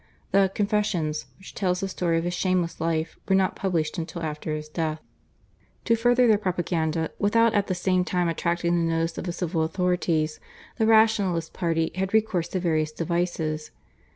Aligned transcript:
The 0.31 0.51
/Confessions/ 0.55 1.25
which 1.37 1.53
tell 1.53 1.75
the 1.75 1.87
story 1.87 2.17
of 2.17 2.23
his 2.23 2.33
shameless 2.33 2.81
life 2.81 3.19
were 3.29 3.35
not 3.35 3.55
published 3.55 3.99
until 3.99 4.23
after 4.23 4.55
his 4.55 4.67
death. 4.67 4.99
To 5.85 5.95
further 5.95 6.27
their 6.27 6.39
propaganda 6.39 7.11
without 7.19 7.53
at 7.53 7.67
the 7.67 7.75
same 7.75 8.03
time 8.03 8.27
attracting 8.27 8.73
the 8.73 8.91
notice 8.91 9.19
of 9.19 9.25
the 9.25 9.31
civil 9.31 9.61
authorities 9.61 10.39
the 10.77 10.87
rationalist 10.87 11.53
party 11.53 11.91
had 11.93 12.15
recourse 12.15 12.47
to 12.47 12.59
various 12.59 12.91
devices. 12.91 13.69